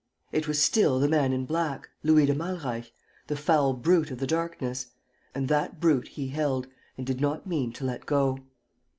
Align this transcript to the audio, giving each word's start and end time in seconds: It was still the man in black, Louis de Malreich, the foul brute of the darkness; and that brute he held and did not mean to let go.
It 0.31 0.47
was 0.47 0.59
still 0.59 0.99
the 0.99 1.07
man 1.07 1.31
in 1.31 1.45
black, 1.45 1.87
Louis 2.01 2.25
de 2.25 2.33
Malreich, 2.33 2.91
the 3.27 3.35
foul 3.35 3.73
brute 3.73 4.09
of 4.09 4.17
the 4.17 4.25
darkness; 4.25 4.87
and 5.35 5.47
that 5.47 5.79
brute 5.79 6.07
he 6.07 6.29
held 6.29 6.65
and 6.97 7.05
did 7.05 7.21
not 7.21 7.45
mean 7.45 7.71
to 7.73 7.85
let 7.85 8.07
go. 8.07 8.39